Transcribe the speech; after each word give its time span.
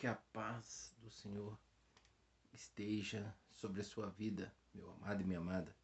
Que 0.00 0.06
a 0.06 0.14
paz 0.14 0.94
do 1.02 1.10
Senhor 1.10 1.58
esteja 2.54 3.36
sobre 3.52 3.82
a 3.82 3.84
sua 3.84 4.08
vida, 4.08 4.50
meu 4.72 4.90
amado 4.92 5.20
e 5.20 5.24
minha 5.26 5.40
amada. 5.40 5.76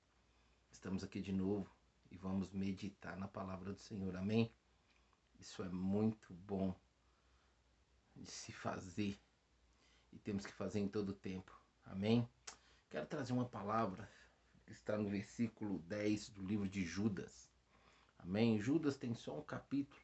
Estamos 0.72 1.04
aqui 1.04 1.21
de 1.21 1.33
novo 1.33 1.71
e 2.11 2.17
vamos 2.17 2.51
meditar 2.51 3.15
na 3.19 3.29
palavra 3.29 3.74
do 3.74 3.79
Senhor. 3.79 4.17
Amém? 4.17 4.51
Isso 5.38 5.63
é 5.63 5.69
muito 5.69 6.33
bom 6.33 6.74
de 8.17 8.31
se 8.31 8.53
fazer 8.53 9.21
e 10.10 10.19
temos 10.19 10.46
que 10.46 10.53
fazer 10.53 10.80
em 10.80 10.88
todo 10.88 11.12
tempo. 11.12 11.53
Amém? 11.85 12.26
Quero 12.88 13.04
trazer 13.04 13.35
uma 13.35 13.44
palavra 13.44 14.10
que 14.64 14.72
está 14.72 14.96
no 14.96 15.10
versículo 15.10 15.78
10 15.80 16.30
do 16.30 16.42
livro 16.42 16.66
de 16.66 16.87
Judas. 16.87 17.51
Amém? 18.20 18.59
Judas 18.62 18.96
tem 18.96 19.12
só 19.12 19.38
um 19.38 19.45
capítulo 19.45 20.01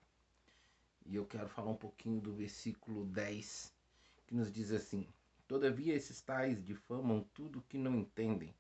e 1.07 1.17
eu 1.17 1.25
quero 1.25 1.49
falar 1.49 1.71
um 1.71 1.77
pouquinho 1.79 2.21
do 2.21 2.35
versículo 2.35 3.07
10 3.07 3.81
que 4.27 4.35
nos 4.35 4.53
diz 4.53 4.73
assim: 4.73 5.07
Todavia 5.47 5.95
esses 5.95 6.21
tais 6.21 6.65
difamam 6.65 7.27
tudo 7.35 7.63
que 7.69 7.77
não 7.77 7.95
entendem, 7.97 8.55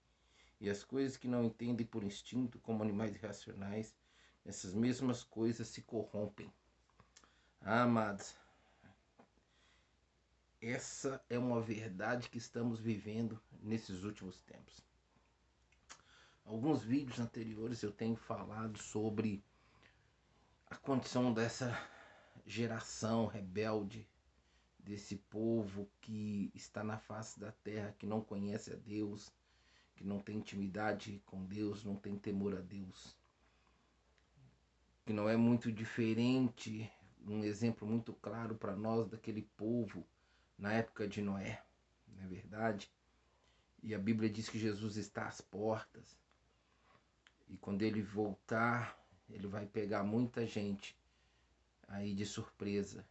e 0.60 0.68
as 0.68 0.84
coisas 0.84 1.16
que 1.16 1.26
não 1.26 1.44
entendem 1.44 1.86
por 1.86 2.04
instinto, 2.04 2.58
como 2.58 2.82
animais 2.82 3.14
irracionais, 3.14 3.96
essas 4.44 4.74
mesmas 4.74 5.24
coisas 5.24 5.68
se 5.68 5.82
corrompem. 5.82 6.52
Ah, 7.60 7.82
amados, 7.82 8.36
essa 10.60 11.24
é 11.28 11.38
uma 11.38 11.60
verdade 11.60 12.28
que 12.28 12.38
estamos 12.38 12.78
vivendo 12.78 13.40
nesses 13.60 14.04
últimos 14.04 14.40
tempos. 14.42 14.80
Alguns 16.44 16.82
vídeos 16.82 17.18
anteriores 17.18 17.82
eu 17.82 17.90
tenho 17.90 18.16
falado 18.16 18.78
sobre 18.78 19.42
a 20.68 20.76
condição 20.76 21.32
dessa 21.32 21.76
geração 22.44 23.26
rebelde 23.26 24.06
desse 24.82 25.16
povo 25.16 25.88
que 26.00 26.50
está 26.54 26.82
na 26.82 26.98
face 26.98 27.38
da 27.38 27.52
terra, 27.52 27.94
que 27.98 28.06
não 28.06 28.20
conhece 28.20 28.72
a 28.72 28.76
Deus, 28.76 29.32
que 29.94 30.04
não 30.04 30.20
tem 30.20 30.38
intimidade 30.38 31.22
com 31.26 31.44
Deus, 31.44 31.84
não 31.84 31.96
tem 31.96 32.18
temor 32.18 32.56
a 32.56 32.60
Deus. 32.60 33.16
Que 35.06 35.12
não 35.12 35.28
é 35.28 35.36
muito 35.36 35.70
diferente, 35.70 36.90
um 37.26 37.44
exemplo 37.44 37.86
muito 37.86 38.12
claro 38.14 38.54
para 38.56 38.74
nós 38.74 39.08
daquele 39.08 39.42
povo 39.56 40.04
na 40.58 40.72
época 40.72 41.06
de 41.06 41.22
Noé, 41.22 41.62
não 42.08 42.24
é 42.24 42.26
verdade? 42.26 42.90
E 43.82 43.94
a 43.94 43.98
Bíblia 43.98 44.30
diz 44.30 44.48
que 44.48 44.58
Jesus 44.58 44.96
está 44.96 45.26
às 45.26 45.40
portas. 45.40 46.16
E 47.48 47.56
quando 47.56 47.82
ele 47.82 48.00
voltar, 48.00 48.96
ele 49.28 49.46
vai 49.46 49.66
pegar 49.66 50.04
muita 50.04 50.46
gente 50.46 50.96
aí 51.88 52.14
de 52.14 52.24
surpresa 52.24 53.04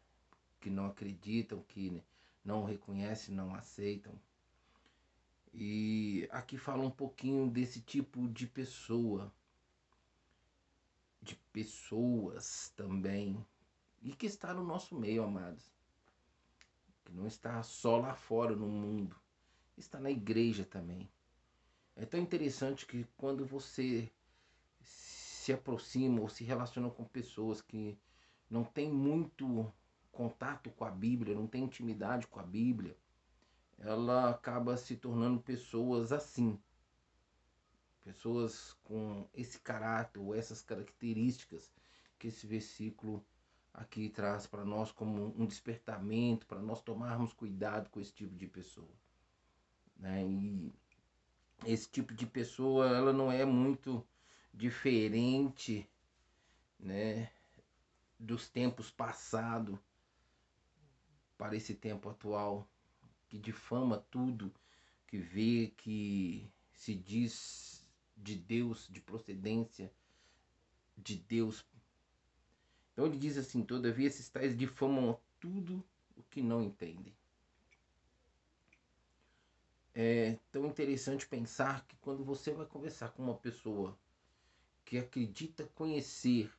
que 0.62 0.70
não 0.70 0.86
acreditam, 0.86 1.64
que 1.64 2.02
não 2.45 2.64
reconhecem, 2.64 3.36
não 3.36 3.54
aceitam. 3.54 4.14
E 5.54 6.30
aqui 6.31 6.58
fala 6.58 6.84
um 6.84 6.92
pouquinho 6.92 7.50
desse 7.50 7.81
tipo 7.81 8.30
de 8.30 8.48
pessoa, 8.48 9.34
de 11.22 11.36
pessoas 11.52 12.72
também, 12.76 13.45
e 14.02 14.14
que 14.14 14.26
está 14.26 14.54
no 14.54 14.64
nosso 14.64 14.95
meio, 14.95 15.23
amados. 15.23 15.70
Que 17.04 17.12
não 17.12 17.28
está 17.28 17.62
só 17.64 17.98
lá 17.98 18.14
fora 18.14 18.56
no 18.56 18.67
mundo, 18.67 19.20
está 19.78 20.00
na 20.00 20.09
igreja 20.09 20.64
também. 20.64 21.09
É 21.95 22.06
tão 22.06 22.20
interessante 22.20 22.86
que 22.86 23.06
quando 23.17 23.45
você 23.45 24.09
se 24.82 25.52
aproxima 25.52 26.22
ou 26.22 26.30
se 26.30 26.44
relaciona 26.44 26.89
com 26.89 27.04
pessoas 27.04 27.62
que 27.62 27.98
não 28.50 28.64
tem 28.64 28.89
muito 28.89 29.72
contato 30.12 30.70
com 30.72 30.86
a 30.86 30.92
Bíblia, 30.92 31.36
não 31.36 31.48
tem 31.48 31.64
intimidade 31.64 32.28
com 32.28 32.40
a 32.40 32.44
Bíblia, 32.44 32.95
ela 33.80 34.30
acaba 34.30 34.78
se 34.78 34.95
tornando 34.95 35.40
pessoas 35.40 36.12
assim. 36.12 36.59
Pessoas 38.04 38.73
com 38.83 39.27
esse 39.33 39.60
caráter 39.60 40.20
ou 40.20 40.36
essas 40.36 40.61
características 40.61 41.71
que 42.17 42.27
esse 42.27 42.45
versículo 42.45 43.23
aqui 43.73 44.10
traz 44.10 44.45
para 44.45 44.66
nós 44.66 44.92
como 44.92 45.33
um 45.39 45.45
despertamento, 45.45 46.45
para 46.45 46.61
nós 46.61 46.82
tomarmos 46.82 47.33
cuidado 47.33 47.89
com 47.89 48.00
esse 48.00 48.14
tipo 48.14 48.36
de 48.36 48.48
pessoa. 48.48 48.92
Né? 49.98 50.23
E 50.26 50.73
esse 51.66 51.89
tipo 51.89 52.14
de 52.14 52.26
pessoa, 52.26 52.88
ela 52.88 53.14
não 53.14 53.32
é 53.32 53.45
muito 53.45 54.05
diferente, 54.54 55.88
né, 56.80 57.32
dos 58.20 58.50
tempos 58.50 58.92
passados 58.92 59.80
para 61.41 61.55
esse 61.55 61.73
tempo 61.73 62.07
atual, 62.07 62.69
que 63.27 63.39
difama 63.39 64.05
tudo, 64.11 64.53
que 65.07 65.17
vê 65.17 65.73
que 65.75 66.47
se 66.71 66.93
diz 66.93 67.83
de 68.15 68.35
Deus, 68.35 68.87
de 68.87 69.02
procedência 69.02 69.91
de 70.95 71.15
Deus. 71.15 71.65
Então 72.93 73.07
ele 73.07 73.17
diz 73.17 73.39
assim: 73.39 73.63
todavia 73.63 74.05
esses 74.05 74.29
tais 74.29 74.55
difamam 74.55 75.19
tudo 75.39 75.83
o 76.15 76.21
que 76.21 76.43
não 76.43 76.61
entendem. 76.61 77.11
É 79.95 80.37
tão 80.52 80.67
interessante 80.67 81.25
pensar 81.25 81.83
que 81.87 81.95
quando 81.95 82.23
você 82.23 82.53
vai 82.53 82.67
conversar 82.67 83.09
com 83.13 83.23
uma 83.23 83.35
pessoa 83.35 83.97
que 84.85 84.99
acredita 84.99 85.65
conhecer 85.73 86.53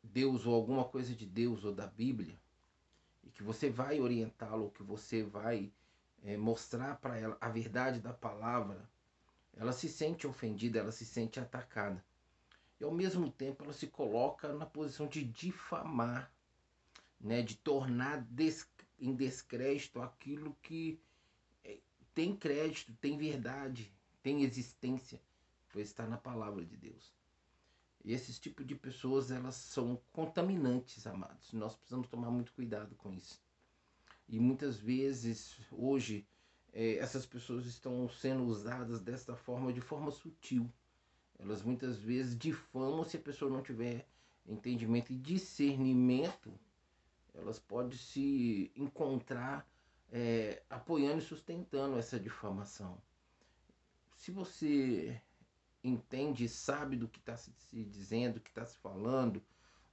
Deus 0.00 0.46
ou 0.46 0.54
alguma 0.54 0.84
coisa 0.84 1.12
de 1.12 1.26
Deus 1.26 1.64
ou 1.64 1.74
da 1.74 1.88
Bíblia, 1.88 2.38
que 3.38 3.44
você 3.44 3.70
vai 3.70 4.00
orientá-lo, 4.00 4.72
que 4.72 4.82
você 4.82 5.22
vai 5.22 5.72
é, 6.24 6.36
mostrar 6.36 6.96
para 6.96 7.16
ela 7.16 7.38
a 7.40 7.48
verdade 7.48 8.00
da 8.00 8.12
palavra, 8.12 8.90
ela 9.56 9.72
se 9.72 9.88
sente 9.88 10.26
ofendida, 10.26 10.80
ela 10.80 10.90
se 10.90 11.06
sente 11.06 11.38
atacada. 11.38 12.04
E 12.80 12.84
ao 12.84 12.90
mesmo 12.90 13.30
tempo 13.30 13.62
ela 13.62 13.72
se 13.72 13.86
coloca 13.86 14.52
na 14.52 14.66
posição 14.66 15.06
de 15.06 15.22
difamar, 15.22 16.32
né, 17.20 17.40
de 17.40 17.56
tornar 17.56 18.26
em 18.98 19.14
descrédito 19.14 20.02
aquilo 20.02 20.56
que 20.60 21.00
é, 21.62 21.78
tem 22.12 22.34
crédito, 22.34 22.92
tem 23.00 23.16
verdade, 23.16 23.92
tem 24.20 24.42
existência, 24.42 25.20
pois 25.72 25.86
está 25.86 26.08
na 26.08 26.18
palavra 26.18 26.64
de 26.64 26.76
Deus. 26.76 27.17
E 28.08 28.14
esses 28.14 28.38
tipos 28.38 28.66
de 28.66 28.74
pessoas, 28.74 29.30
elas 29.30 29.54
são 29.54 30.00
contaminantes, 30.14 31.06
amados. 31.06 31.52
Nós 31.52 31.74
precisamos 31.74 32.08
tomar 32.08 32.30
muito 32.30 32.54
cuidado 32.54 32.94
com 32.94 33.12
isso. 33.12 33.38
E 34.26 34.40
muitas 34.40 34.78
vezes, 34.78 35.60
hoje, 35.70 36.26
é, 36.72 36.96
essas 36.96 37.26
pessoas 37.26 37.66
estão 37.66 38.08
sendo 38.08 38.44
usadas 38.44 39.02
desta 39.02 39.36
forma, 39.36 39.74
de 39.74 39.82
forma 39.82 40.10
sutil. 40.10 40.72
Elas 41.38 41.60
muitas 41.60 41.98
vezes 41.98 42.34
difamam 42.34 43.04
se 43.04 43.18
a 43.18 43.20
pessoa 43.20 43.50
não 43.50 43.62
tiver 43.62 44.08
entendimento 44.46 45.12
e 45.12 45.18
discernimento. 45.18 46.50
Elas 47.34 47.58
podem 47.58 47.98
se 47.98 48.72
encontrar 48.74 49.70
é, 50.10 50.62
apoiando 50.70 51.18
e 51.18 51.26
sustentando 51.26 51.98
essa 51.98 52.18
difamação. 52.18 52.96
Se 54.16 54.30
você 54.30 55.20
entende, 55.82 56.48
sabe 56.48 56.96
do 56.96 57.08
que 57.08 57.18
está 57.18 57.36
se, 57.36 57.52
se 57.52 57.84
dizendo, 57.84 58.34
do 58.34 58.40
que 58.40 58.50
está 58.50 58.64
se 58.64 58.76
falando, 58.78 59.42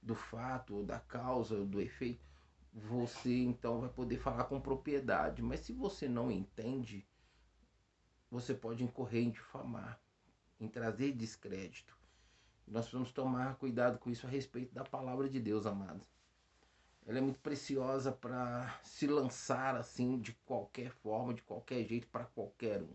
do 0.02 0.14
fato, 0.14 0.76
ou 0.76 0.84
da 0.84 1.00
causa, 1.00 1.56
ou 1.56 1.66
do 1.66 1.80
efeito, 1.80 2.24
você 2.72 3.42
então 3.42 3.80
vai 3.80 3.88
poder 3.88 4.18
falar 4.18 4.44
com 4.44 4.60
propriedade. 4.60 5.42
Mas 5.42 5.60
se 5.60 5.72
você 5.72 6.08
não 6.08 6.30
entende, 6.30 7.06
você 8.30 8.54
pode 8.54 8.84
incorrer 8.84 9.24
em 9.24 9.30
difamar, 9.30 10.00
em 10.60 10.68
trazer 10.68 11.12
descrédito. 11.12 11.96
Nós 12.66 12.84
precisamos 12.84 13.12
tomar 13.12 13.56
cuidado 13.56 13.98
com 13.98 14.10
isso 14.10 14.26
a 14.26 14.30
respeito 14.30 14.74
da 14.74 14.84
palavra 14.84 15.28
de 15.28 15.40
Deus, 15.40 15.66
amados. 15.66 16.06
Ela 17.06 17.18
é 17.18 17.20
muito 17.20 17.38
preciosa 17.38 18.10
para 18.10 18.80
se 18.82 19.06
lançar 19.06 19.76
assim 19.76 20.18
de 20.18 20.32
qualquer 20.44 20.90
forma, 20.90 21.32
de 21.32 21.42
qualquer 21.42 21.84
jeito, 21.84 22.08
para 22.08 22.24
qualquer 22.24 22.82
um. 22.82 22.94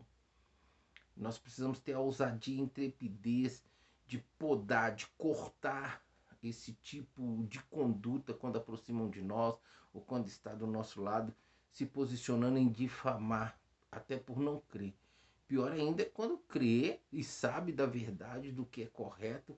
Nós 1.21 1.37
precisamos 1.37 1.79
ter 1.79 1.93
a 1.93 1.99
ousadia 1.99 2.55
e 2.57 2.61
intrepidez 2.61 3.63
de 4.07 4.17
podar, 4.39 4.95
de 4.95 5.05
cortar 5.19 6.03
esse 6.41 6.73
tipo 6.73 7.45
de 7.47 7.59
conduta 7.65 8.33
quando 8.33 8.57
aproximam 8.57 9.07
de 9.07 9.21
nós 9.21 9.55
ou 9.93 10.01
quando 10.01 10.27
está 10.27 10.55
do 10.55 10.65
nosso 10.65 10.99
lado, 10.99 11.31
se 11.69 11.85
posicionando 11.85 12.57
em 12.57 12.67
difamar, 12.67 13.55
até 13.91 14.17
por 14.17 14.39
não 14.39 14.59
crer. 14.61 14.95
Pior 15.47 15.71
ainda 15.71 16.01
é 16.01 16.05
quando 16.05 16.39
crê 16.39 16.99
e 17.13 17.23
sabe 17.23 17.71
da 17.71 17.85
verdade, 17.85 18.51
do 18.51 18.65
que 18.65 18.81
é 18.81 18.87
correto, 18.87 19.55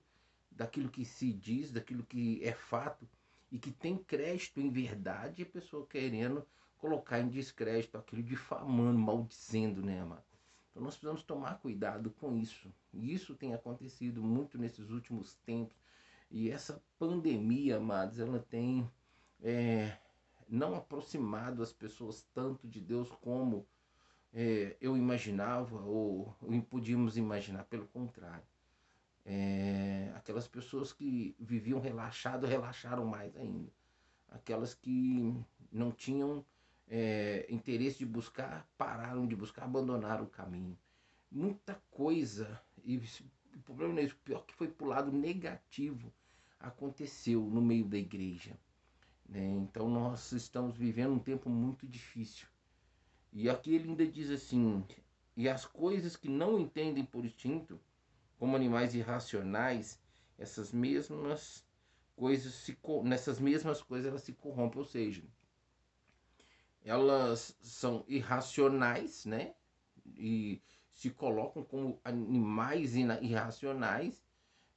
daquilo 0.52 0.90
que 0.90 1.06
se 1.06 1.32
diz, 1.32 1.72
daquilo 1.72 2.04
que 2.04 2.44
é 2.44 2.52
fato 2.52 3.08
e 3.50 3.58
que 3.58 3.72
tem 3.72 3.98
crédito 3.98 4.60
em 4.60 4.70
verdade, 4.70 5.42
e 5.42 5.46
a 5.46 5.50
pessoa 5.50 5.88
querendo 5.88 6.46
colocar 6.78 7.22
em 7.22 7.30
descrédito 7.30 7.98
aquilo, 7.98 8.22
difamando, 8.22 9.00
maldizendo, 9.00 9.82
né, 9.82 10.02
amado? 10.02 10.33
Então 10.74 10.82
nós 10.82 10.96
precisamos 10.96 11.22
tomar 11.22 11.60
cuidado 11.60 12.10
com 12.10 12.36
isso. 12.36 12.74
E 12.92 13.14
isso 13.14 13.36
tem 13.36 13.54
acontecido 13.54 14.24
muito 14.24 14.58
nesses 14.58 14.90
últimos 14.90 15.36
tempos. 15.46 15.78
E 16.32 16.50
essa 16.50 16.84
pandemia, 16.98 17.78
amados, 17.78 18.20
ela 18.20 18.40
tem 18.40 18.90
é, 19.40 19.96
não 20.50 20.74
aproximado 20.74 21.62
as 21.62 21.72
pessoas 21.72 22.28
tanto 22.34 22.68
de 22.68 22.82
Deus 22.82 23.08
como 23.22 23.68
é, 24.34 24.76
eu 24.82 24.98
imaginava 24.98 25.80
ou, 25.82 26.36
ou 26.42 26.62
podíamos 26.64 27.18
imaginar, 27.18 27.66
pelo 27.66 27.86
contrário. 27.88 28.44
É, 29.24 30.12
aquelas 30.16 30.48
pessoas 30.48 30.92
que 30.92 31.36
viviam 31.40 31.80
relaxado 31.80 32.48
relaxaram 32.48 33.06
mais 33.06 33.38
ainda. 33.38 33.72
Aquelas 34.28 34.74
que 34.74 35.40
não 35.72 35.92
tinham 35.92 36.44
é, 36.96 37.48
interesse 37.50 37.98
de 37.98 38.06
buscar, 38.06 38.70
pararam 38.78 39.26
de 39.26 39.36
buscar, 39.36 39.64
abandonaram 39.64 40.26
o 40.26 40.30
caminho. 40.30 40.78
Muita 41.32 41.82
coisa, 41.90 42.62
e 42.84 42.98
o 43.56 43.60
problema 43.64 43.94
não 43.94 44.00
é 44.00 44.06
isso, 44.06 44.16
pior 44.24 44.46
que 44.46 44.54
foi 44.54 44.68
para 44.68 44.86
o 44.86 44.90
lado 44.90 45.12
negativo 45.12 46.14
aconteceu 46.60 47.42
no 47.42 47.64
meio 47.64 47.86
da 47.86 47.98
igreja. 47.98 48.56
Né? 49.28 49.44
Então 49.44 49.90
nós 49.90 50.32
estamos 50.34 50.78
vivendo 50.78 51.14
um 51.14 51.20
tempo 51.20 51.50
muito 51.50 51.88
difícil. 51.88 52.48
E 53.32 53.50
aqui 53.50 53.74
ele 53.74 53.90
ainda 53.90 54.06
diz 54.06 54.30
assim: 54.30 54.86
e 55.36 55.50
as 55.50 55.66
coisas 55.66 56.16
que 56.16 56.30
não 56.30 56.60
entendem 56.60 57.04
por 57.04 57.26
instinto, 57.26 57.80
como 58.38 58.56
animais 58.56 58.94
irracionais, 58.94 60.00
essas 60.38 60.72
mesmas 60.72 61.66
coisas 62.16 62.54
se 62.54 62.78
nessas 63.04 63.40
mesmas 63.40 63.82
coisas 63.82 64.08
elas 64.08 64.22
se 64.22 64.34
corrompem, 64.34 64.78
ou 64.78 64.86
seja, 64.86 65.24
elas 66.84 67.58
são 67.62 68.04
irracionais, 68.08 69.26
né? 69.26 69.54
E 70.18 70.62
se 70.94 71.10
colocam 71.10 71.64
como 71.64 72.00
animais 72.04 72.96
irracionais 72.96 74.24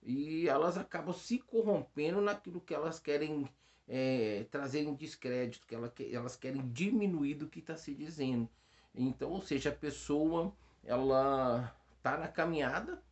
e 0.03 0.49
elas 0.49 0.79
acabam 0.79 1.13
se 1.13 1.39
corrompendo 1.39 2.21
naquilo 2.21 2.61
que 2.61 2.75
elas 2.75 2.99
querem 2.99 3.49
é, 3.89 4.47
trazer 4.51 4.83
em 4.83 4.95
descrédito, 4.95 5.67
que 5.67 5.75
elas 6.15 6.37
querem 6.37 6.69
diminuir 6.71 7.35
do 7.35 7.49
que 7.49 7.59
está 7.59 7.77
se 7.77 7.95
dizendo. 7.95 8.49
Então, 8.95 9.31
ou 9.31 9.43
seja, 9.43 9.71
a 9.71 9.75
pessoa 9.75 10.55
ela 10.85 11.77
está 11.99 12.17
na 12.17 12.29
caminhada 12.29 13.03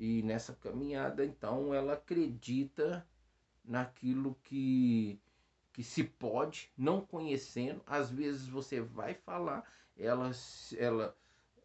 e 0.00 0.22
nessa 0.22 0.54
caminhada, 0.54 1.24
então, 1.26 1.74
ela 1.74 1.92
acredita 1.92 3.06
naquilo 3.62 4.34
que, 4.42 5.20
que 5.72 5.82
se 5.82 6.04
pode, 6.04 6.72
não 6.76 7.00
conhecendo. 7.00 7.82
Às 7.86 8.10
vezes 8.10 8.46
você 8.48 8.80
vai 8.80 9.14
falar, 9.14 9.64
ela, 9.96 10.30
ela, 10.76 11.16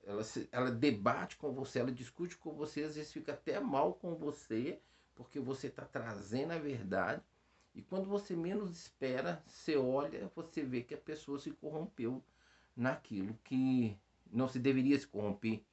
ela, 0.03 0.21
ela 0.51 0.71
debate 0.71 1.37
com 1.37 1.51
você, 1.51 1.79
ela 1.79 1.91
discute 1.91 2.37
com 2.37 2.53
você, 2.53 2.83
às 2.83 2.95
vezes 2.95 3.11
fica 3.11 3.33
até 3.33 3.59
mal 3.59 3.93
com 3.93 4.15
você, 4.15 4.79
porque 5.15 5.39
você 5.39 5.67
está 5.67 5.85
trazendo 5.85 6.51
a 6.51 6.59
verdade. 6.59 7.21
E 7.73 7.81
quando 7.81 8.05
você 8.05 8.35
menos 8.35 8.71
espera, 8.71 9.43
você 9.45 9.75
olha, 9.75 10.31
você 10.35 10.63
vê 10.63 10.81
que 10.81 10.93
a 10.93 10.97
pessoa 10.97 11.39
se 11.39 11.51
corrompeu 11.51 12.23
naquilo 12.75 13.37
que 13.43 13.97
não 14.31 14.47
se 14.47 14.59
deveria 14.59 14.97
se 14.97 15.07
corromper 15.07 15.63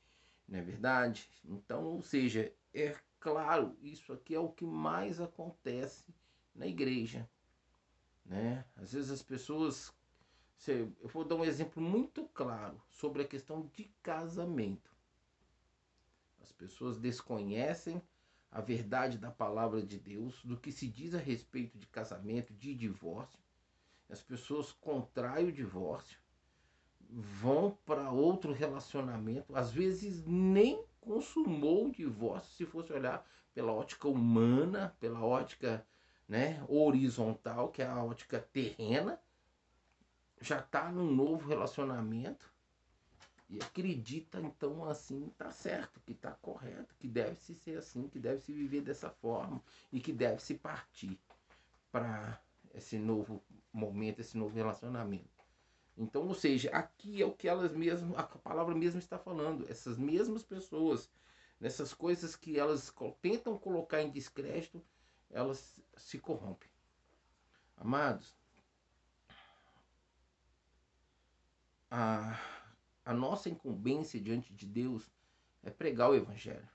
não 0.53 0.59
é 0.59 0.63
verdade? 0.63 1.29
Então, 1.45 1.85
ou 1.85 2.03
seja, 2.03 2.53
é 2.75 2.95
claro, 3.19 3.77
isso 3.83 4.13
aqui 4.13 4.35
é 4.35 4.39
o 4.39 4.51
que 4.51 4.65
mais 4.65 5.21
acontece 5.21 6.05
na 6.55 6.67
igreja, 6.67 7.29
né? 8.25 8.65
Às 8.77 8.93
vezes 8.93 9.11
as 9.11 9.23
pessoas, 9.23 9.93
eu 10.67 11.09
vou 11.09 11.25
dar 11.25 11.37
um 11.37 11.45
exemplo 11.45 11.83
muito 11.83 12.25
claro 12.35 12.81
sobre 12.91 13.23
a 13.23 13.29
questão 13.29 13.71
de 13.75 13.85
casamento. 14.03 14.91
As 16.41 16.53
pessoas 16.53 16.99
desconhecem 16.99 18.03
a 18.51 18.61
verdade 18.61 19.17
da 19.17 19.31
palavra 19.31 19.83
de 19.83 19.99
Deus, 19.99 20.43
do 20.45 20.57
que 20.57 20.71
se 20.71 20.87
diz 20.87 21.15
a 21.15 21.19
respeito 21.19 21.79
de 21.79 21.87
casamento, 21.87 22.53
de 22.53 22.75
divórcio. 22.75 23.39
As 24.11 24.21
pessoas 24.21 24.73
contraem 24.73 25.49
o 25.49 25.53
divórcio 25.53 26.23
vão 27.13 27.77
para 27.85 28.11
outro 28.11 28.53
relacionamento, 28.53 29.55
às 29.55 29.71
vezes 29.71 30.25
nem 30.25 30.83
consumou 31.01 31.87
o 31.87 31.93
divórcio, 31.93 32.55
se 32.55 32.65
fosse 32.65 32.93
olhar 32.93 33.27
pela 33.53 33.73
ótica 33.73 34.09
humana, 34.09 34.97
pela 34.99 35.23
ótica 35.23 35.85
né, 36.33 36.65
horizontal, 36.67 37.69
que 37.69 37.83
é 37.83 37.87
a 37.87 38.03
ótica 38.03 38.41
terrena, 38.41 39.21
já 40.41 40.61
está 40.61 40.91
num 40.91 41.15
novo 41.15 41.47
relacionamento 41.47 42.51
e 43.51 43.59
acredita 43.59 44.41
então 44.41 44.83
assim 44.89 45.31
tá 45.37 45.51
certo, 45.51 46.01
que 46.01 46.13
está 46.13 46.31
correto, 46.31 46.95
que 46.99 47.07
deve 47.07 47.37
se 47.37 47.55
ser 47.55 47.77
assim, 47.77 48.09
que 48.09 48.19
deve 48.19 48.41
se 48.41 48.51
viver 48.51 48.81
dessa 48.81 49.11
forma 49.11 49.63
e 49.93 50.01
que 50.01 50.11
deve 50.11 50.43
se 50.43 50.55
partir 50.55 51.21
para 51.93 52.41
esse 52.73 52.97
novo 52.97 53.43
momento, 53.71 54.21
esse 54.21 54.39
novo 54.39 54.57
relacionamento. 54.57 55.29
Então, 55.99 56.27
ou 56.27 56.35
seja, 56.35 56.71
aqui 56.71 57.21
é 57.21 57.27
o 57.27 57.33
que 57.33 57.47
elas 57.47 57.73
mesmas, 57.73 58.19
a 58.19 58.23
palavra 58.23 58.75
mesmo 58.75 58.99
está 58.99 59.19
falando, 59.19 59.71
essas 59.71 59.99
mesmas 59.99 60.43
pessoas, 60.43 61.11
nessas 61.61 61.93
coisas 61.93 62.35
que 62.35 62.59
elas 62.59 62.91
tentam 63.21 63.59
colocar 63.59 64.01
em 64.01 64.11
descrédito, 64.11 64.83
elas 65.29 65.82
se 66.03 66.19
corrompem. 66.19 66.69
Amados, 67.77 68.35
a, 71.91 72.39
a 73.05 73.13
nossa 73.13 73.49
incumbência 73.49 74.21
diante 74.21 74.53
de 74.53 74.67
Deus 74.67 75.11
é 75.63 75.71
pregar 75.71 76.11
o 76.11 76.15
Evangelho. 76.15 76.69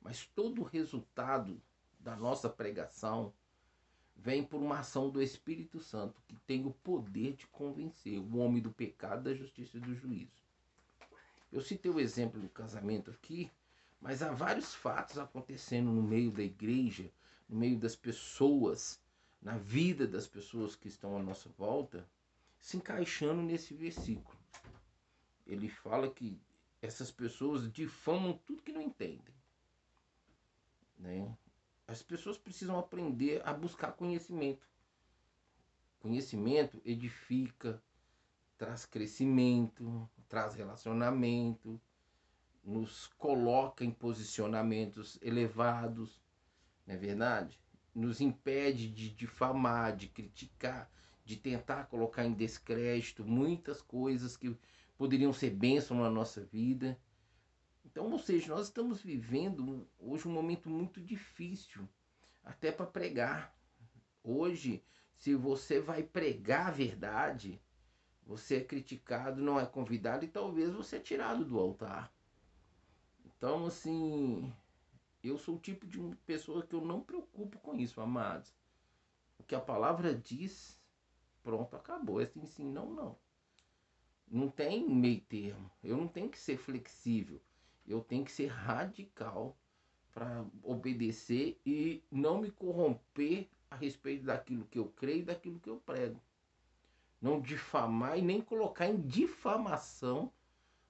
Mas 0.00 0.26
todo 0.26 0.62
o 0.62 0.64
resultado 0.64 1.60
da 1.98 2.16
nossa 2.16 2.48
pregação, 2.48 3.32
vem 4.16 4.44
por 4.44 4.60
uma 4.60 4.80
ação 4.80 5.08
do 5.08 5.22
Espírito 5.22 5.80
Santo, 5.80 6.20
que 6.26 6.36
tem 6.36 6.66
o 6.66 6.72
poder 6.72 7.34
de 7.34 7.46
convencer 7.46 8.18
o 8.18 8.38
homem 8.38 8.60
do 8.60 8.72
pecado, 8.72 9.24
da 9.24 9.34
justiça 9.34 9.76
e 9.76 9.80
do 9.80 9.94
juízo. 9.94 10.42
Eu 11.50 11.60
citei 11.60 11.90
o 11.90 12.00
exemplo 12.00 12.40
do 12.40 12.48
casamento 12.48 13.10
aqui, 13.10 13.50
mas 14.00 14.22
há 14.22 14.32
vários 14.32 14.74
fatos 14.74 15.18
acontecendo 15.18 15.90
no 15.90 16.02
meio 16.02 16.30
da 16.30 16.42
igreja, 16.42 17.10
no 17.48 17.58
meio 17.58 17.78
das 17.78 17.96
pessoas, 17.96 19.00
na 19.40 19.58
vida 19.58 20.06
das 20.06 20.26
pessoas 20.26 20.76
que 20.76 20.88
estão 20.88 21.16
à 21.16 21.22
nossa 21.22 21.48
volta, 21.50 22.08
se 22.60 22.76
encaixando 22.76 23.42
nesse 23.42 23.74
versículo. 23.74 24.38
Ele 25.46 25.68
fala 25.68 26.08
que 26.08 26.40
essas 26.80 27.10
pessoas 27.10 27.70
difamam 27.72 28.38
tudo 28.46 28.62
que 28.62 28.72
não 28.72 28.80
entendem. 28.80 29.34
Né? 30.98 31.36
As 31.86 32.02
pessoas 32.02 32.38
precisam 32.38 32.78
aprender 32.78 33.42
a 33.44 33.52
buscar 33.52 33.92
conhecimento. 33.92 34.66
Conhecimento 36.00 36.80
edifica, 36.84 37.82
traz 38.56 38.86
crescimento, 38.86 40.08
traz 40.28 40.54
relacionamento, 40.54 41.80
nos 42.62 43.08
coloca 43.18 43.84
em 43.84 43.90
posicionamentos 43.90 45.18
elevados, 45.20 46.21
é 46.92 46.96
verdade? 46.96 47.58
Nos 47.94 48.20
impede 48.20 48.88
de 48.88 49.10
difamar, 49.10 49.96
de 49.96 50.08
criticar, 50.08 50.90
de 51.24 51.36
tentar 51.36 51.84
colocar 51.84 52.24
em 52.24 52.32
descrédito 52.32 53.24
muitas 53.24 53.80
coisas 53.80 54.36
que 54.36 54.56
poderiam 54.96 55.32
ser 55.32 55.50
bênção 55.50 55.98
na 55.98 56.10
nossa 56.10 56.42
vida. 56.44 56.98
Então, 57.84 58.10
ou 58.10 58.18
seja, 58.18 58.54
nós 58.54 58.66
estamos 58.66 59.02
vivendo 59.02 59.88
hoje 59.98 60.28
um 60.28 60.32
momento 60.32 60.70
muito 60.70 61.00
difícil, 61.00 61.88
até 62.44 62.70
para 62.70 62.86
pregar. 62.86 63.54
Hoje, 64.22 64.82
se 65.16 65.34
você 65.34 65.80
vai 65.80 66.02
pregar 66.02 66.68
a 66.68 66.70
verdade, 66.70 67.60
você 68.24 68.56
é 68.56 68.64
criticado, 68.64 69.42
não 69.42 69.58
é 69.58 69.66
convidado 69.66 70.24
e 70.24 70.28
talvez 70.28 70.72
você 70.72 70.96
é 70.96 71.00
tirado 71.00 71.44
do 71.44 71.58
altar. 71.58 72.12
Então, 73.24 73.66
assim, 73.66 74.52
eu 75.28 75.38
sou 75.38 75.56
o 75.56 75.60
tipo 75.60 75.86
de 75.86 75.98
pessoa 76.26 76.66
que 76.66 76.74
eu 76.74 76.80
não 76.80 77.00
preocupo 77.00 77.58
com 77.58 77.74
isso, 77.74 78.00
amados. 78.00 78.52
O 79.38 79.42
que 79.42 79.54
a 79.54 79.60
palavra 79.60 80.14
diz, 80.14 80.78
pronto, 81.42 81.76
acabou. 81.76 82.20
É 82.20 82.24
assim, 82.24 82.44
sim, 82.46 82.70
não, 82.70 82.90
não. 82.92 83.16
Não 84.28 84.48
tem 84.48 84.88
meio 84.88 85.20
termo. 85.20 85.70
Eu 85.82 85.96
não 85.96 86.08
tenho 86.08 86.28
que 86.28 86.38
ser 86.38 86.56
flexível 86.56 87.40
eu 87.86 88.00
tenho 88.00 88.24
que 88.24 88.32
ser 88.32 88.46
radical 88.46 89.56
para 90.12 90.44
obedecer 90.62 91.58
e 91.64 92.02
não 92.10 92.40
me 92.40 92.50
corromper 92.50 93.48
a 93.70 93.76
respeito 93.76 94.24
daquilo 94.24 94.66
que 94.66 94.78
eu 94.78 94.86
creio 94.88 95.20
e 95.20 95.24
daquilo 95.24 95.58
que 95.58 95.70
eu 95.70 95.78
prego. 95.78 96.20
Não 97.20 97.40
difamar 97.40 98.18
e 98.18 98.22
nem 98.22 98.40
colocar 98.40 98.86
em 98.86 99.00
difamação 99.00 100.30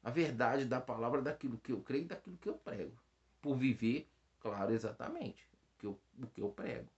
a 0.03 0.11
verdade 0.11 0.65
da 0.65 0.81
palavra 0.81 1.23
daquilo 1.23 1.59
que 1.59 1.73
eu 1.73 1.81
creio 1.81 2.05
e 2.05 2.09
daquilo 2.09 2.37
que 2.39 2.49
eu 2.49 2.55
prego. 2.55 2.97
Por 3.41 3.57
viver, 3.57 4.09
claro, 4.43 4.73
exatamente 4.73 5.47
o 5.47 5.79
que 5.79 5.87
eu, 5.87 6.01
o 6.19 6.27
que 6.27 6.43
eu 6.43 6.51
prego. 6.51 6.89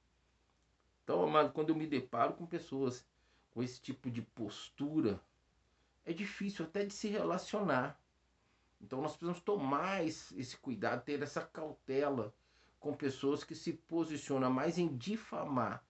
Então, 1.03 1.23
amado, 1.23 1.53
quando 1.53 1.69
eu 1.69 1.77
me 1.77 1.87
deparo 1.87 2.33
com 2.33 2.47
pessoas 2.47 3.07
com 3.53 3.63
esse 3.63 3.81
tipo 3.81 4.11
de 4.11 4.23
postura, 4.23 5.21
é 6.05 6.13
difícil 6.13 6.65
até 6.65 6.85
de 6.85 6.93
se 6.93 7.09
relacionar. 7.09 8.01
Então 8.81 9.01
nós 9.01 9.13
precisamos 9.13 9.41
tomar 9.41 10.05
esse 10.05 10.57
cuidado, 10.59 11.05
ter 11.05 11.23
essa 11.23 11.43
cautela 11.43 12.35
com 12.81 12.93
pessoas 12.93 13.45
que 13.45 13.55
se 13.55 13.73
posicionam 13.73 14.51
mais 14.51 14.77
em 14.77 14.95
difamar 14.97 15.85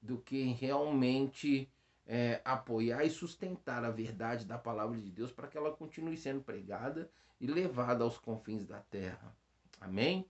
do 0.00 0.18
que 0.18 0.52
realmente 0.52 1.68
é, 2.06 2.40
apoiar 2.44 3.04
e 3.04 3.10
sustentar 3.10 3.84
a 3.84 3.90
verdade 3.90 4.46
da 4.46 4.56
palavra 4.56 4.98
de 4.98 5.10
Deus 5.10 5.32
para 5.32 5.48
que 5.48 5.58
ela 5.58 5.72
continue 5.72 6.16
sendo 6.16 6.40
pregada 6.40 7.10
e 7.40 7.46
levada 7.46 8.04
aos 8.04 8.18
confins 8.18 8.64
da 8.64 8.80
terra. 8.80 9.36
Amém? 9.80 10.26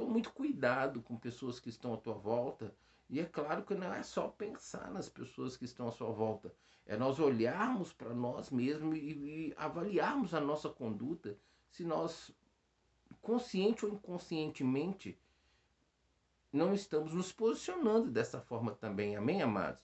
Então, 0.00 0.10
muito 0.10 0.32
cuidado 0.32 1.02
com 1.02 1.14
pessoas 1.14 1.60
que 1.60 1.68
estão 1.68 1.92
à 1.92 1.96
tua 1.98 2.14
volta. 2.14 2.74
E 3.10 3.20
é 3.20 3.24
claro 3.26 3.62
que 3.62 3.74
não 3.74 3.92
é 3.92 4.02
só 4.02 4.28
pensar 4.28 4.90
nas 4.90 5.10
pessoas 5.10 5.58
que 5.58 5.66
estão 5.66 5.88
à 5.88 5.92
sua 5.92 6.10
volta, 6.10 6.54
é 6.86 6.96
nós 6.96 7.18
olharmos 7.20 7.92
para 7.92 8.14
nós 8.14 8.48
mesmos 8.50 8.96
e, 8.96 9.00
e 9.00 9.54
avaliarmos 9.58 10.32
a 10.32 10.40
nossa 10.40 10.70
conduta, 10.70 11.36
se 11.70 11.84
nós, 11.84 12.30
consciente 13.20 13.84
ou 13.84 13.92
inconscientemente, 13.92 15.18
não 16.50 16.72
estamos 16.72 17.12
nos 17.12 17.30
posicionando 17.30 18.10
dessa 18.10 18.40
forma 18.40 18.72
também. 18.72 19.16
Amém, 19.16 19.42
amados? 19.42 19.82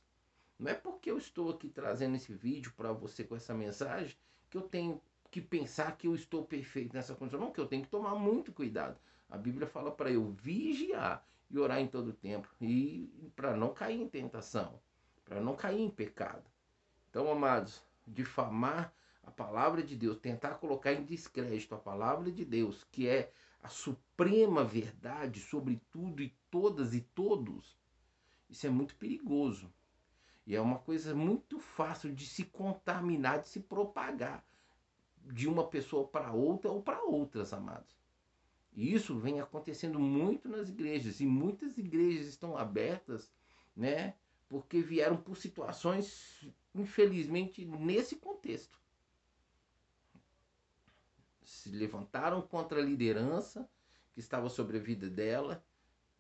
Não 0.59 0.71
é 0.71 0.75
porque 0.75 1.11
eu 1.11 1.19
estou 1.19 1.51
aqui 1.51 1.69
trazendo 1.69 2.17
esse 2.17 2.33
vídeo 2.33 2.73
para 2.75 2.91
você 2.91 3.23
com 3.23 3.37
essa 3.37 3.53
mensagem 3.53 4.17
que 4.49 4.57
eu 4.57 4.63
tenho 4.63 5.03
que 5.31 5.43
pensar 5.43 5.95
que 5.97 6.07
eu 6.07 6.15
estou 6.15 6.45
perfeito 6.47 6.95
nessa 6.95 7.15
condição. 7.15 7.41
Não, 7.41 7.53
que 7.53 7.61
eu 7.61 7.67
tenho 7.67 7.83
que 7.83 7.91
tomar 7.91 8.15
muito 8.15 8.51
cuidado. 8.51 8.99
A 9.29 9.37
Bíblia 9.37 9.67
fala 9.67 9.91
para 9.91 10.11
eu 10.11 10.31
vigiar 10.31 11.27
e 11.51 11.59
orar 11.59 11.79
em 11.81 11.89
todo 11.89 12.13
tempo 12.13 12.49
e 12.61 13.31
para 13.35 13.57
não 13.57 13.73
cair 13.73 14.01
em 14.01 14.09
tentação, 14.09 14.81
para 15.25 15.41
não 15.41 15.57
cair 15.57 15.81
em 15.81 15.91
pecado. 15.91 16.45
Então, 17.11 17.31
amados, 17.31 17.83
difamar 18.07 18.93
a 19.25 19.31
palavra 19.31 19.83
de 19.83 19.97
Deus, 19.97 20.19
tentar 20.19 20.55
colocar 20.55 20.93
em 20.93 21.05
descrédito 21.05 21.75
a 21.75 21.79
palavra 21.79 22.31
de 22.31 22.45
Deus, 22.45 22.85
que 22.91 23.09
é 23.09 23.33
a 23.63 23.69
suprema 23.69 24.63
verdade 24.63 25.41
sobre 25.41 25.81
tudo 25.91 26.23
e 26.23 26.33
todas 26.51 26.95
e 26.95 27.01
todos, 27.01 27.77
isso 28.49 28.67
é 28.67 28.71
muito 28.71 28.95
perigoso. 28.95 29.73
E 30.47 30.55
é 30.55 30.61
uma 30.61 30.79
coisa 30.79 31.15
muito 31.15 31.59
fácil 31.59 32.15
de 32.15 32.25
se 32.27 32.45
contaminar, 32.45 33.41
de 33.41 33.49
se 33.49 33.61
propagar 33.61 34.45
de 35.25 35.49
uma 35.49 35.67
pessoa 35.67 36.07
para 36.07 36.33
outra 36.33 36.71
ou 36.71 36.81
para 36.81 37.03
outras, 37.03 37.53
amados. 37.53 37.96
E 38.77 38.93
isso 38.93 39.19
vem 39.19 39.41
acontecendo 39.41 39.99
muito 39.99 40.49
nas 40.49 40.69
igrejas. 40.69 41.21
E 41.21 41.27
muitas 41.27 41.77
igrejas 41.79 42.27
estão 42.27 42.57
abertas, 42.57 43.33
né? 43.75 44.15
Porque 44.49 44.81
vieram 44.83 45.17
por 45.17 45.37
situações, 45.37 46.47
infelizmente, 46.75 47.65
nesse 47.65 48.17
contexto. 48.17 48.79
Se 51.43 51.71
levantaram 51.71 52.43
contra 52.43 52.81
a 52.81 52.85
liderança 52.85 53.69
que 54.13 54.21
estava 54.21 54.49
sobre 54.49 54.77
a 54.77 54.81
vida 54.81 55.09
dela, 55.09 55.65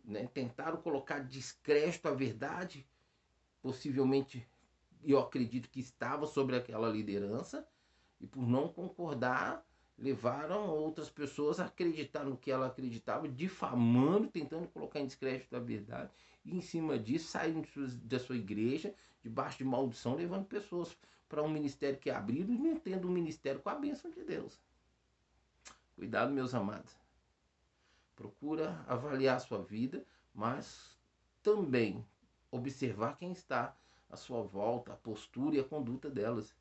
né? 0.03 0.27
tentaram 0.33 0.81
colocar 0.81 1.21
descrédito 1.21 2.09
à 2.09 2.13
verdade 2.13 2.87
possivelmente 3.67 4.49
eu 5.03 5.19
acredito 5.19 5.69
que 5.69 5.81
estava 5.81 6.25
sobre 6.25 6.55
aquela 6.55 6.89
liderança 6.89 7.67
e 8.21 8.27
por 8.27 8.47
não 8.47 8.69
concordar 8.69 9.67
levaram 9.99 10.69
outras 10.69 11.09
pessoas 11.09 11.59
a 11.59 11.67
acreditar 11.67 12.25
no 12.25 12.37
que 12.37 12.51
ela 12.51 12.67
acreditava, 12.67 13.29
difamando, 13.29 14.29
tentando 14.29 14.69
colocar 14.69 15.01
em 15.01 15.07
descrédito 15.07 15.57
a 15.57 15.61
verdade 15.61 16.11
e 16.47 16.57
em 16.57 16.61
cima 16.61 16.99
disso 16.99 17.29
saíram 17.29 17.63
da 18.05 18.19
sua 18.21 18.37
igreja 18.37 18.95
debaixo 19.23 19.59
de 19.59 19.65
maldição, 19.65 20.15
levando 20.15 20.47
pessoas 20.47 20.97
para 21.29 21.43
um 21.43 21.49
ministério 21.49 21.99
que 21.99 22.09
é 22.09 22.15
abrido 22.15 22.53
e 22.53 22.59
não 22.59 22.77
tendo 22.77 23.09
um 23.09 23.11
ministério 23.11 23.61
com 23.61 23.69
a 23.69 23.75
bênção 23.75 24.11
de 24.11 24.23
Deus. 24.23 24.61
Cuidado, 25.97 26.33
meus 26.33 26.55
amados. 26.55 26.95
Procura 28.15 28.85
avaliar 28.87 29.37
a 29.37 29.41
sua 29.41 29.61
vida, 29.61 30.05
mas 30.33 30.97
também 31.43 32.07
observar 32.51 33.17
quem 33.17 33.33
está 33.33 33.77
à 34.09 34.17
sua 34.17 34.43
volta, 34.43 34.93
a 34.93 34.97
postura 34.97 35.57
e 35.57 35.61
a 35.61 35.65
conduta 35.65 36.09
delas. 36.09 36.55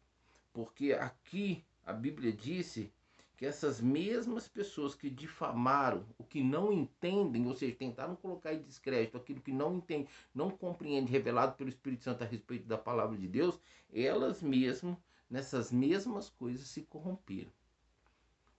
Porque 0.51 0.93
aqui 0.93 1.63
a 1.85 1.93
Bíblia 1.93 2.33
disse 2.33 2.91
que 3.37 3.45
essas 3.45 3.81
mesmas 3.81 4.47
pessoas 4.47 4.95
que 4.95 5.09
difamaram 5.09 6.05
o 6.17 6.23
que 6.23 6.41
não 6.41 6.71
entendem, 6.71 7.47
ou 7.47 7.55
seja, 7.55 7.75
tentaram 7.75 8.15
colocar 8.15 8.53
em 8.53 8.61
descrédito 8.61 9.17
aquilo 9.17 9.41
que 9.41 9.51
não 9.51 9.75
entende, 9.75 10.09
não 10.33 10.49
compreende, 10.49 11.11
revelado 11.11 11.55
pelo 11.55 11.69
Espírito 11.69 12.03
Santo 12.03 12.23
a 12.23 12.27
respeito 12.27 12.65
da 12.65 12.77
palavra 12.77 13.17
de 13.17 13.27
Deus, 13.27 13.59
elas 13.93 14.41
mesmas, 14.41 14.97
nessas 15.29 15.71
mesmas 15.71 16.29
coisas, 16.29 16.67
se 16.67 16.83
corromperam. 16.83 17.51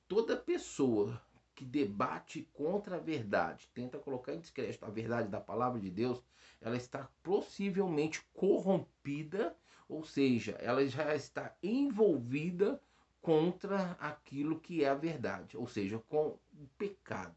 Toda 0.06 0.37
pessoa 0.37 1.21
que 1.54 1.64
debate 1.64 2.47
contra 2.52 2.97
a 2.97 3.00
verdade, 3.00 3.68
tenta 3.73 3.99
colocar 3.99 4.35
em 4.35 4.40
descrédito 4.40 4.85
a 4.85 4.90
verdade 4.90 5.28
da 5.28 5.40
palavra 5.40 5.80
de 5.80 5.90
Deus, 5.90 6.23
ela 6.61 6.76
está 6.76 7.09
possivelmente 7.23 8.23
corrompida, 8.35 9.56
ou 9.88 10.04
seja, 10.04 10.52
ela 10.61 10.87
já 10.87 11.14
está 11.14 11.56
envolvida 11.62 12.80
contra 13.26 13.97
aquilo 13.99 14.61
que 14.61 14.85
é 14.85 14.88
a 14.88 14.95
verdade, 14.95 15.56
ou 15.56 15.66
seja, 15.66 15.99
com 16.09 16.38
o 16.54 16.68
pecado. 16.78 17.35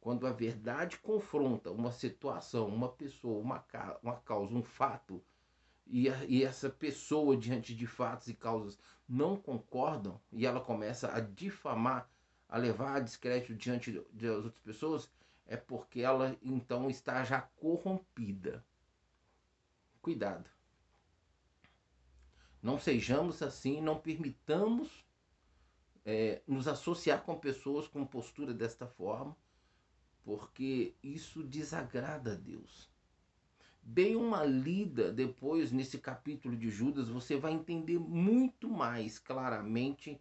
Quando 0.00 0.26
a 0.26 0.32
verdade 0.32 0.98
confronta 0.98 1.70
uma 1.70 1.92
situação, 1.92 2.66
uma 2.66 2.88
pessoa, 2.88 3.40
uma, 3.40 3.60
causa, 4.24 4.52
um 4.52 4.64
fato, 4.64 5.22
e, 5.86 6.10
a, 6.10 6.24
e 6.24 6.42
essa 6.42 6.68
pessoa, 6.68 7.36
diante 7.36 7.72
de 7.72 7.86
fatos 7.86 8.26
e 8.26 8.34
causas, 8.34 8.76
não 9.08 9.36
concordam, 9.36 10.20
e 10.32 10.44
ela 10.44 10.60
começa 10.60 11.14
a 11.14 11.20
difamar 11.20 12.10
a 12.48 12.58
levar 12.58 12.96
a 12.96 13.00
descrédito 13.00 13.54
diante 13.54 13.92
das 13.92 14.44
outras 14.44 14.58
pessoas, 14.58 15.08
é 15.46 15.56
porque 15.56 16.00
ela 16.00 16.36
então 16.42 16.90
está 16.90 17.22
já 17.22 17.40
corrompida. 17.40 18.64
Cuidado. 20.02 20.50
Não 22.64 22.78
sejamos 22.78 23.42
assim, 23.42 23.82
não 23.82 24.00
permitamos 24.00 25.04
é, 26.02 26.40
nos 26.46 26.66
associar 26.66 27.22
com 27.22 27.38
pessoas 27.38 27.86
com 27.86 28.06
postura 28.06 28.54
desta 28.54 28.86
forma, 28.86 29.36
porque 30.24 30.94
isso 31.02 31.42
desagrada 31.42 32.32
a 32.32 32.34
Deus. 32.34 32.90
Dê 33.82 34.16
uma 34.16 34.46
lida 34.46 35.12
depois 35.12 35.72
nesse 35.72 35.98
capítulo 35.98 36.56
de 36.56 36.70
Judas, 36.70 37.06
você 37.06 37.36
vai 37.36 37.52
entender 37.52 37.98
muito 37.98 38.66
mais 38.66 39.18
claramente 39.18 40.18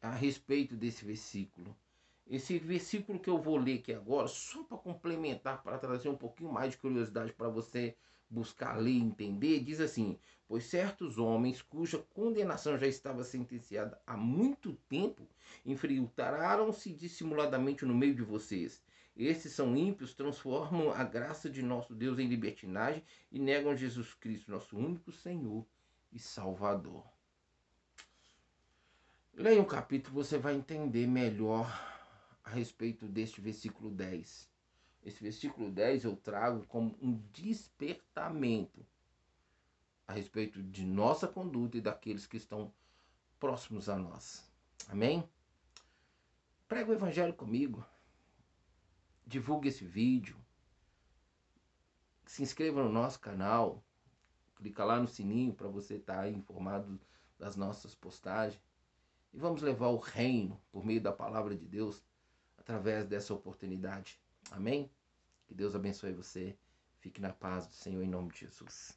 a 0.00 0.10
respeito 0.10 0.74
desse 0.74 1.04
versículo. 1.04 1.76
Esse 2.26 2.58
versículo 2.58 3.20
que 3.20 3.28
eu 3.28 3.36
vou 3.36 3.58
ler 3.58 3.80
aqui 3.80 3.92
agora, 3.92 4.26
só 4.26 4.62
para 4.62 4.78
complementar, 4.78 5.62
para 5.62 5.76
trazer 5.76 6.08
um 6.08 6.16
pouquinho 6.16 6.50
mais 6.50 6.70
de 6.70 6.78
curiosidade 6.78 7.34
para 7.34 7.50
você 7.50 7.94
buscar 8.30 8.76
ler 8.76 8.92
e 8.92 9.00
entender, 9.00 9.60
diz 9.60 9.80
assim: 9.80 10.18
Pois 10.46 10.64
certos 10.64 11.18
homens, 11.18 11.62
cuja 11.62 11.98
condenação 11.98 12.78
já 12.78 12.86
estava 12.86 13.24
sentenciada 13.24 14.00
há 14.06 14.16
muito 14.16 14.74
tempo, 14.88 15.28
infiltraram-se 15.64 16.92
dissimuladamente 16.92 17.84
no 17.84 17.94
meio 17.94 18.14
de 18.14 18.22
vocês. 18.22 18.82
Esses 19.16 19.52
são 19.52 19.76
ímpios, 19.76 20.14
transformam 20.14 20.92
a 20.92 21.02
graça 21.02 21.50
de 21.50 21.60
nosso 21.60 21.94
Deus 21.94 22.18
em 22.18 22.28
libertinagem 22.28 23.02
e 23.32 23.38
negam 23.38 23.76
Jesus 23.76 24.14
Cristo, 24.14 24.50
nosso 24.50 24.76
único 24.76 25.10
Senhor 25.10 25.66
e 26.12 26.18
Salvador. 26.18 27.04
Leia 29.34 29.60
um 29.60 29.64
capítulo, 29.64 30.14
você 30.14 30.38
vai 30.38 30.54
entender 30.54 31.06
melhor 31.06 31.68
a 32.42 32.50
respeito 32.50 33.06
deste 33.06 33.40
versículo 33.40 33.90
10. 33.90 34.47
Esse 35.08 35.22
versículo 35.22 35.70
10 35.70 36.04
eu 36.04 36.14
trago 36.14 36.66
como 36.66 36.94
um 37.00 37.16
despertamento 37.32 38.86
a 40.06 40.12
respeito 40.12 40.62
de 40.62 40.84
nossa 40.84 41.26
conduta 41.26 41.78
e 41.78 41.80
daqueles 41.80 42.26
que 42.26 42.36
estão 42.36 42.70
próximos 43.40 43.88
a 43.88 43.96
nós. 43.96 44.46
Amém? 44.86 45.26
Prega 46.68 46.90
o 46.90 46.94
evangelho 46.94 47.32
comigo. 47.32 47.82
Divulgue 49.26 49.70
esse 49.70 49.82
vídeo. 49.82 50.36
Se 52.26 52.42
inscreva 52.42 52.82
no 52.82 52.92
nosso 52.92 53.18
canal. 53.18 53.82
Clica 54.56 54.84
lá 54.84 55.00
no 55.00 55.08
sininho 55.08 55.54
para 55.54 55.68
você 55.68 55.94
estar 55.94 56.30
informado 56.30 57.00
das 57.38 57.56
nossas 57.56 57.94
postagens 57.94 58.60
e 59.32 59.38
vamos 59.38 59.62
levar 59.62 59.88
o 59.88 59.98
reino 59.98 60.60
por 60.70 60.84
meio 60.84 61.00
da 61.00 61.12
palavra 61.12 61.56
de 61.56 61.64
Deus 61.64 62.04
através 62.58 63.06
dessa 63.06 63.32
oportunidade. 63.32 64.20
Amém? 64.50 64.90
Que 65.48 65.54
Deus 65.54 65.74
abençoe 65.74 66.12
você. 66.12 66.56
Fique 67.00 67.20
na 67.20 67.32
paz 67.32 67.66
do 67.66 67.74
Senhor 67.74 68.02
em 68.02 68.08
nome 68.08 68.30
de 68.30 68.40
Jesus. 68.40 68.92